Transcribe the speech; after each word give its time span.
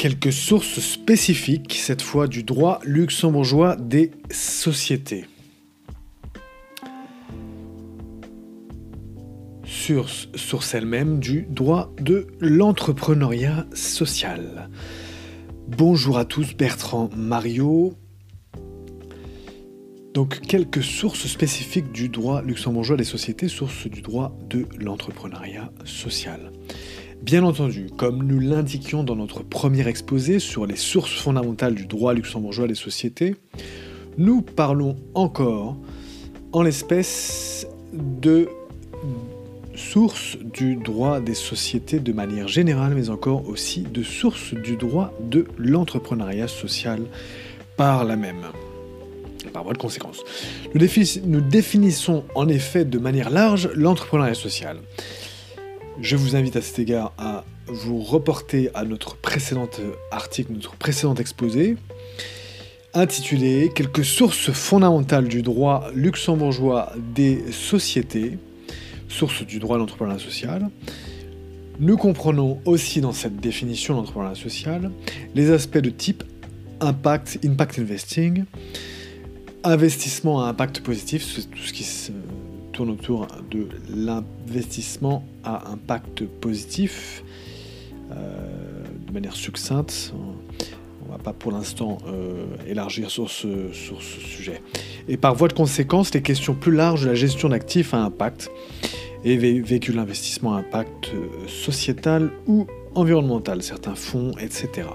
quelques 0.00 0.32
sources 0.32 0.80
spécifiques, 0.80 1.74
cette 1.74 2.00
fois 2.00 2.26
du 2.26 2.42
droit 2.42 2.80
luxembourgeois 2.84 3.76
des 3.76 4.12
sociétés. 4.30 5.26
Sur, 9.62 10.08
sur 10.08 10.62
celle-même 10.62 11.20
du 11.20 11.42
droit 11.42 11.92
de 12.00 12.28
l'entrepreneuriat 12.40 13.66
social. 13.74 14.70
Bonjour 15.68 16.16
à 16.16 16.24
tous, 16.24 16.56
Bertrand 16.56 17.10
Mario. 17.14 17.92
Donc 20.14 20.40
quelques 20.40 20.82
sources 20.82 21.26
spécifiques 21.26 21.92
du 21.92 22.08
droit 22.08 22.40
luxembourgeois 22.40 22.96
des 22.96 23.04
sociétés, 23.04 23.48
sources 23.48 23.86
du 23.86 24.00
droit 24.00 24.34
de 24.48 24.64
l'entrepreneuriat 24.78 25.70
social. 25.84 26.52
Bien 27.22 27.44
entendu, 27.44 27.90
comme 27.96 28.22
nous 28.22 28.40
l'indiquions 28.40 29.04
dans 29.04 29.14
notre 29.14 29.42
premier 29.42 29.86
exposé 29.86 30.38
sur 30.38 30.66
les 30.66 30.76
sources 30.76 31.12
fondamentales 31.12 31.74
du 31.74 31.86
droit 31.86 32.14
luxembourgeois 32.14 32.66
des 32.66 32.74
sociétés, 32.74 33.36
nous 34.16 34.40
parlons 34.40 34.96
encore, 35.14 35.76
en 36.52 36.62
l'espèce, 36.62 37.66
de 37.92 38.48
sources 39.74 40.38
du 40.38 40.76
droit 40.76 41.20
des 41.20 41.34
sociétés 41.34 42.00
de 42.00 42.12
manière 42.12 42.48
générale, 42.48 42.94
mais 42.94 43.10
encore 43.10 43.48
aussi 43.48 43.82
de 43.82 44.02
sources 44.02 44.54
du 44.54 44.76
droit 44.76 45.12
de 45.20 45.46
l'entrepreneuriat 45.58 46.48
social 46.48 47.02
par 47.76 48.04
la 48.04 48.16
même 48.16 48.46
par 49.52 49.64
voie 49.64 49.72
de 49.72 49.78
conséquence. 49.78 50.22
Nous, 50.74 51.40
définissons 51.40 52.24
en 52.34 52.48
effet 52.48 52.84
de 52.84 52.98
manière 52.98 53.30
large 53.30 53.70
l'entrepreneuriat 53.74 54.34
social. 54.34 54.78
Je 55.98 56.16
vous 56.16 56.36
invite 56.36 56.56
à 56.56 56.62
cet 56.62 56.78
égard 56.78 57.12
à 57.18 57.44
vous 57.66 58.00
reporter 58.00 58.70
à 58.74 58.84
notre 58.84 59.16
précédent 59.16 59.68
article, 60.10 60.52
notre 60.52 60.76
précédent 60.76 61.14
exposé, 61.14 61.76
intitulé 62.94 63.70
Quelques 63.74 64.04
sources 64.04 64.50
fondamentales 64.50 65.28
du 65.28 65.42
droit 65.42 65.90
luxembourgeois 65.94 66.92
des 67.14 67.52
sociétés, 67.52 68.38
sources 69.08 69.44
du 69.44 69.58
droit 69.58 69.76
de 69.76 69.80
l'entrepreneuriat 69.80 70.18
social. 70.18 70.70
Nous 71.78 71.96
comprenons 71.96 72.60
aussi 72.64 73.00
dans 73.00 73.12
cette 73.12 73.36
définition 73.36 73.94
de 73.94 74.00
l'entrepreneuriat 74.00 74.40
social 74.40 74.90
les 75.34 75.50
aspects 75.50 75.78
de 75.78 75.90
type 75.90 76.22
impact, 76.80 77.38
impact 77.44 77.78
investing, 77.78 78.44
investissement 79.64 80.44
à 80.44 80.48
impact 80.48 80.80
positif, 80.80 81.22
c'est 81.22 81.50
tout 81.50 81.58
ce 81.58 81.72
qui 81.72 81.84
se 81.84 82.12
autour 82.88 83.26
de 83.50 83.66
l'investissement 83.94 85.24
à 85.44 85.70
impact 85.70 86.24
positif. 86.24 87.22
Euh, 88.10 88.84
de 89.06 89.12
manière 89.12 89.34
succincte, 89.34 90.12
on 91.02 91.06
ne 91.06 91.12
va 91.12 91.18
pas 91.18 91.32
pour 91.32 91.52
l'instant 91.52 91.98
euh, 92.06 92.46
élargir 92.66 93.10
sur 93.10 93.30
ce, 93.30 93.72
sur 93.72 94.02
ce 94.02 94.20
sujet. 94.20 94.62
Et 95.08 95.16
par 95.16 95.34
voie 95.34 95.48
de 95.48 95.52
conséquence, 95.52 96.14
les 96.14 96.22
questions 96.22 96.54
plus 96.54 96.74
larges 96.74 97.02
de 97.02 97.08
la 97.08 97.14
gestion 97.14 97.48
d'actifs 97.48 97.94
à 97.94 97.98
impact 97.98 98.50
et 99.24 99.36
véhicule 99.36 99.96
l'investissement 99.96 100.54
à 100.54 100.58
impact 100.58 101.10
euh, 101.14 101.46
sociétal 101.46 102.30
ou 102.46 102.66
environnemental, 102.94 103.62
certains 103.62 103.94
fonds, 103.94 104.32
etc. 104.40 104.88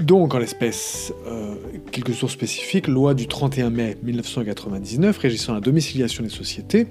Donc, 0.00 0.34
en 0.34 0.38
l'espèce, 0.38 1.12
euh, 1.26 1.54
quelques 1.92 2.14
sources 2.14 2.32
spécifiques, 2.32 2.88
loi 2.88 3.12
du 3.12 3.26
31 3.26 3.68
mai 3.68 3.98
1999 4.02 5.18
régissant 5.18 5.52
la 5.52 5.60
domiciliation 5.60 6.22
des 6.22 6.30
sociétés, 6.30 6.86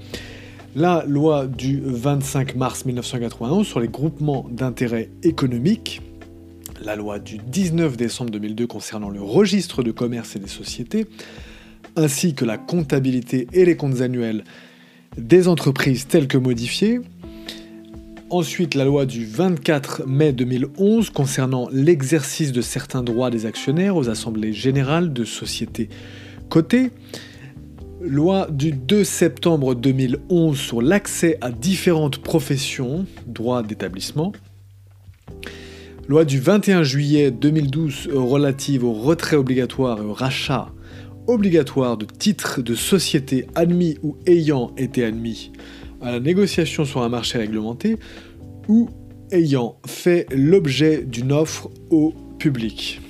la 0.75 1.03
loi 1.07 1.47
du 1.47 1.81
25 1.83 2.55
mars 2.55 2.85
1991 2.85 3.65
sur 3.65 3.79
les 3.79 3.87
groupements 3.87 4.47
d'intérêt 4.51 5.09
économiques, 5.23 6.03
la 6.83 6.95
loi 6.95 7.17
du 7.17 7.39
19 7.39 7.97
décembre 7.97 8.29
2002 8.29 8.67
concernant 8.67 9.09
le 9.09 9.23
registre 9.23 9.81
de 9.81 9.89
commerce 9.89 10.35
et 10.35 10.39
des 10.39 10.47
sociétés, 10.47 11.07
ainsi 11.95 12.35
que 12.35 12.45
la 12.45 12.59
comptabilité 12.59 13.47
et 13.53 13.65
les 13.65 13.75
comptes 13.75 14.01
annuels 14.01 14.43
des 15.17 15.47
entreprises 15.47 16.05
telles 16.05 16.27
que 16.27 16.37
modifiées, 16.37 16.99
Ensuite, 18.31 18.75
la 18.75 18.85
loi 18.85 19.07
du 19.07 19.25
24 19.25 20.05
mai 20.05 20.33
2011 20.33 21.09
concernant 21.09 21.67
l'exercice 21.71 22.51
de 22.51 22.61
certains 22.61 23.01
droits 23.01 23.31
des 23.31 23.47
actionnaires 23.47 23.95
aux 23.95 24.07
assemblées 24.07 24.53
générales 24.53 25.13
de 25.13 25.25
sociétés 25.25 25.89
cotées. 26.47 26.91
Loi 28.01 28.47
du 28.51 28.71
2 28.71 29.03
septembre 29.03 29.73
2011 29.73 30.55
sur 30.59 30.79
l'accès 30.79 31.39
à 31.41 31.49
différentes 31.49 32.19
professions, 32.19 33.07
droits 33.25 33.63
d'établissement. 33.63 34.31
Loi 36.07 36.23
du 36.23 36.39
21 36.39 36.83
juillet 36.83 37.31
2012 37.31 38.09
relative 38.13 38.83
au 38.83 38.93
retrait 38.93 39.37
obligatoire 39.37 40.03
et 40.03 40.05
au 40.05 40.13
rachat 40.13 40.71
obligatoire 41.25 41.97
de 41.97 42.05
titres 42.05 42.61
de 42.61 42.75
sociétés 42.75 43.47
admis 43.55 43.97
ou 44.03 44.17
ayant 44.27 44.71
été 44.77 45.03
admis 45.03 45.51
à 46.01 46.11
la 46.11 46.19
négociation 46.19 46.85
sur 46.85 47.01
un 47.01 47.09
marché 47.09 47.37
réglementé 47.37 47.97
ou 48.67 48.89
ayant 49.31 49.77
fait 49.85 50.27
l'objet 50.31 51.03
d'une 51.03 51.31
offre 51.31 51.69
au 51.89 52.13
public. 52.37 53.01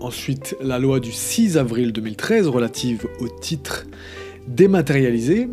Ensuite, 0.00 0.56
la 0.62 0.78
loi 0.78 0.98
du 0.98 1.12
6 1.12 1.58
avril 1.58 1.92
2013 1.92 2.48
relative 2.48 3.06
aux 3.20 3.28
titres 3.28 3.86
dématérialisés. 4.48 5.48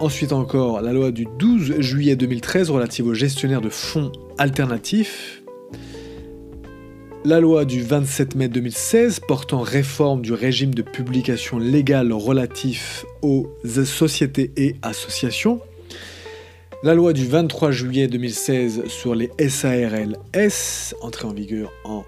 Ensuite 0.00 0.32
encore, 0.32 0.80
la 0.80 0.92
loi 0.92 1.10
du 1.10 1.26
12 1.38 1.80
juillet 1.80 2.16
2013 2.16 2.70
relative 2.70 3.06
aux 3.08 3.14
gestionnaires 3.14 3.60
de 3.60 3.68
fonds 3.68 4.12
alternatifs. 4.38 5.43
La 7.26 7.40
loi 7.40 7.64
du 7.64 7.80
27 7.80 8.34
mai 8.34 8.48
2016 8.48 9.20
portant 9.20 9.62
réforme 9.62 10.20
du 10.20 10.34
régime 10.34 10.74
de 10.74 10.82
publication 10.82 11.58
légale 11.58 12.12
relatif 12.12 13.06
aux 13.22 13.48
sociétés 13.64 14.50
et 14.58 14.76
associations. 14.82 15.62
La 16.82 16.94
loi 16.94 17.14
du 17.14 17.26
23 17.26 17.70
juillet 17.70 18.08
2016 18.08 18.88
sur 18.88 19.14
les 19.14 19.30
SARLS, 19.38 20.94
entrée 21.00 21.26
en 21.26 21.32
vigueur 21.32 21.72
en 21.86 22.04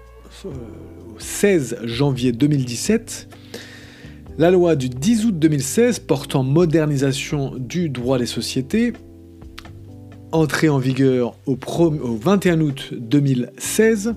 16 1.17 1.77
euh, 1.81 1.87
janvier 1.87 2.31
2017. 2.31 3.27
La 4.37 4.51
loi 4.51 4.75
du 4.75 4.87
10 4.87 5.25
août 5.25 5.39
2016 5.39 5.97
portant 5.97 6.43
modernisation 6.43 7.55
du 7.57 7.89
droit 7.89 8.19
des 8.19 8.27
sociétés, 8.27 8.93
entrée 10.31 10.69
en 10.69 10.77
vigueur 10.77 11.33
au, 11.47 11.57
au 11.79 12.15
21 12.17 12.61
août 12.61 12.93
2016. 12.95 14.13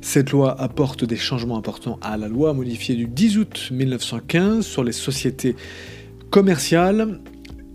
Cette 0.00 0.30
loi 0.30 0.60
apporte 0.60 1.04
des 1.04 1.16
changements 1.16 1.58
importants 1.58 1.98
à 2.02 2.16
la 2.16 2.28
loi 2.28 2.52
modifiée 2.52 2.94
du 2.94 3.06
10 3.06 3.38
août 3.38 3.68
1915 3.72 4.64
sur 4.64 4.84
les 4.84 4.92
sociétés 4.92 5.56
commerciales. 6.30 7.20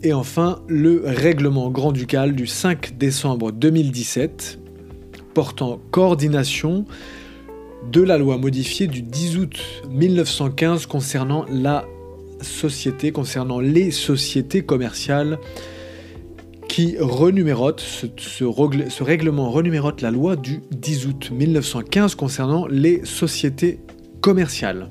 Et 0.03 0.13
enfin, 0.13 0.61
le 0.67 1.03
règlement 1.05 1.69
grand-ducal 1.69 2.33
du 2.33 2.47
5 2.47 2.97
décembre 2.97 3.51
2017 3.51 4.59
portant 5.33 5.79
coordination 5.91 6.85
de 7.91 8.01
la 8.01 8.17
loi 8.17 8.37
modifiée 8.37 8.87
du 8.87 9.01
10 9.01 9.37
août 9.37 9.59
1915 9.89 10.85
concernant 10.85 11.45
la 11.49 11.85
société, 12.41 13.11
concernant 13.11 13.59
les 13.59 13.91
sociétés 13.91 14.63
commerciales 14.63 15.39
qui 16.71 16.95
renumérote, 16.97 17.81
ce, 17.81 19.03
règlement 19.03 19.51
renumérote 19.51 19.99
la 19.99 20.09
loi 20.09 20.37
du 20.37 20.61
10 20.71 21.07
août 21.07 21.29
1915 21.29 22.15
concernant 22.15 22.65
les 22.65 23.03
sociétés 23.03 23.81
commerciales. 24.21 24.89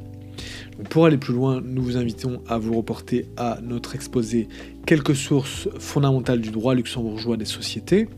pour 0.91 1.07
aller 1.07 1.17
plus 1.17 1.33
loin, 1.33 1.63
nous 1.65 1.83
vous 1.83 1.97
invitons 1.97 2.43
à 2.49 2.59
vous 2.59 2.77
reporter 2.77 3.29
à 3.39 3.61
notre 3.63 3.95
exposé 3.95 4.47
quelques 4.85 5.17
sources 5.17 5.71
fondamentales 5.79 6.43
du 6.43 6.51
droit 6.51 6.75
luxembourgeois 6.75 7.39
des 7.39 7.47
sociétés, 7.47 8.11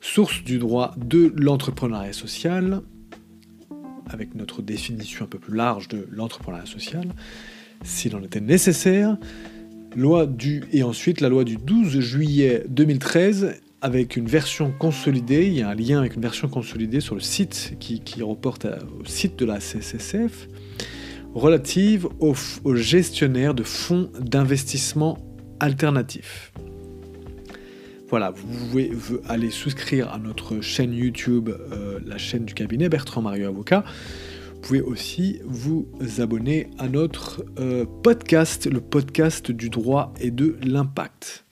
sources 0.00 0.42
du 0.42 0.58
droit 0.58 0.92
de 0.96 1.32
l'entrepreneuriat 1.36 2.12
social, 2.12 2.80
avec 4.10 4.34
notre 4.34 4.60
définition 4.60 5.26
un 5.26 5.28
peu 5.28 5.38
plus 5.38 5.54
large 5.54 5.86
de 5.86 6.08
l'entrepreneuriat 6.10 6.66
social, 6.66 7.04
s'il 7.84 8.16
en 8.16 8.24
était 8.24 8.40
nécessaire, 8.40 9.16
loi 9.96 10.26
du, 10.26 10.64
et 10.72 10.82
ensuite 10.82 11.20
la 11.20 11.28
loi 11.28 11.44
du 11.44 11.56
12 11.56 12.00
juillet 12.00 12.64
2013 12.68 13.60
avec 13.80 14.16
une 14.16 14.26
version 14.26 14.72
consolidée, 14.78 15.46
il 15.46 15.54
y 15.54 15.62
a 15.62 15.68
un 15.68 15.74
lien 15.74 15.98
avec 15.98 16.14
une 16.14 16.22
version 16.22 16.48
consolidée 16.48 17.00
sur 17.00 17.16
le 17.16 17.20
site 17.20 17.74
qui, 17.80 18.22
reporte 18.22 18.66
au 19.00 19.04
site 19.04 19.36
de 19.38 19.44
la 19.44 19.58
CSSF, 19.58 20.48
relative 21.34 22.06
aux, 22.20 22.34
gestionnaires 22.76 23.54
de 23.54 23.64
fonds 23.64 24.08
d'investissement 24.20 25.18
alternatif. 25.58 26.52
Voilà, 28.08 28.30
vous 28.30 28.66
pouvez 28.66 28.92
aller 29.28 29.50
souscrire 29.50 30.12
à 30.12 30.18
notre 30.18 30.60
chaîne 30.60 30.92
YouTube, 30.92 31.48
euh, 31.48 31.98
la 32.06 32.18
chaîne 32.18 32.44
du 32.44 32.54
cabinet 32.54 32.88
Bertrand 32.88 33.22
Mario 33.22 33.48
Avocat. 33.48 33.84
Pouvez 34.62 34.80
aussi 34.80 35.40
vous 35.44 35.88
abonner 36.18 36.70
à 36.78 36.88
notre 36.88 37.44
euh, 37.58 37.84
podcast, 38.02 38.66
le 38.66 38.80
podcast 38.80 39.50
du 39.50 39.68
droit 39.68 40.14
et 40.20 40.30
de 40.30 40.56
l'impact. 40.62 41.44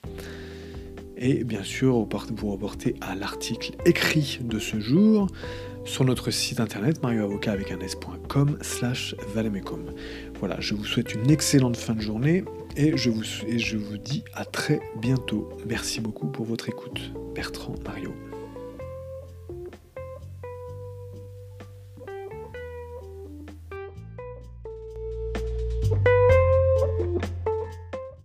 Et 1.16 1.44
bien 1.44 1.62
sûr, 1.62 2.08
vous 2.34 2.50
reportez 2.50 2.94
à 3.00 3.14
l'article 3.14 3.72
écrit 3.84 4.38
de 4.42 4.58
ce 4.58 4.80
jour 4.80 5.26
sur 5.84 6.04
notre 6.04 6.30
site 6.30 6.60
internet 6.60 7.02
marioavocat 7.02 7.52
avec 7.52 7.72
un 7.72 7.80
s.com 7.80 8.56
slash 8.62 9.14
valemecum. 9.34 9.92
Voilà, 10.38 10.56
je 10.60 10.74
vous 10.74 10.84
souhaite 10.84 11.14
une 11.14 11.30
excellente 11.30 11.76
fin 11.76 11.94
de 11.94 12.00
journée 12.00 12.44
et 12.76 12.96
je 12.96 13.10
vous, 13.10 13.24
et 13.46 13.58
je 13.58 13.76
vous 13.76 13.98
dis 13.98 14.24
à 14.34 14.44
très 14.44 14.80
bientôt. 15.00 15.48
Merci 15.66 16.00
beaucoup 16.00 16.28
pour 16.28 16.46
votre 16.46 16.68
écoute. 16.68 17.12
Bertrand 17.34 17.74
Mario. 17.84 18.14